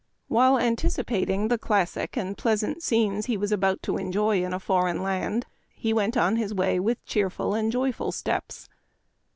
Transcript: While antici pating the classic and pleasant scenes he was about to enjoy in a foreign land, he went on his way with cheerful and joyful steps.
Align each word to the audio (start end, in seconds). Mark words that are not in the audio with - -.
While 0.29 0.55
antici 0.55 1.03
pating 1.05 1.49
the 1.49 1.59
classic 1.59 2.17
and 2.17 2.35
pleasant 2.35 2.81
scenes 2.81 3.27
he 3.27 3.37
was 3.37 3.51
about 3.51 3.83
to 3.83 3.97
enjoy 3.97 4.43
in 4.43 4.51
a 4.51 4.59
foreign 4.59 5.03
land, 5.03 5.45
he 5.75 5.93
went 5.93 6.17
on 6.17 6.37
his 6.37 6.55
way 6.55 6.79
with 6.79 7.05
cheerful 7.05 7.53
and 7.53 7.71
joyful 7.71 8.11
steps. 8.11 8.67